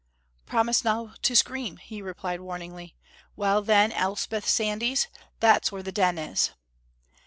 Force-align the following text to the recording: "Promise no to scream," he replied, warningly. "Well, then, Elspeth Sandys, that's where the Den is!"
"Promise 0.47 0.83
no 0.83 1.13
to 1.21 1.35
scream," 1.35 1.77
he 1.77 2.01
replied, 2.01 2.41
warningly. 2.41 2.95
"Well, 3.35 3.61
then, 3.61 3.91
Elspeth 3.91 4.49
Sandys, 4.49 5.07
that's 5.39 5.71
where 5.71 5.83
the 5.83 5.91
Den 5.91 6.17
is!" 6.17 6.49